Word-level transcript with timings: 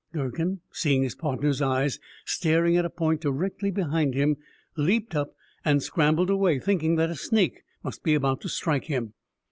Durkin, 0.13 0.61
seeing 0.71 1.03
his 1.03 1.13
partner's 1.13 1.61
eyes 1.61 1.99
staring 2.25 2.75
at 2.75 2.85
a 2.85 2.89
point 2.89 3.21
directly 3.21 3.69
behind 3.69 4.15
him, 4.15 4.37
leaped 4.75 5.15
up 5.15 5.35
and 5.63 5.83
scrambled 5.83 6.31
away, 6.31 6.57
thinking 6.57 6.95
that 6.95 7.11
a 7.11 7.15
snake 7.15 7.61
must 7.83 8.01
be 8.01 8.15
about 8.15 8.41
to 8.41 8.49
strike 8.49 8.85
him. 8.85 9.13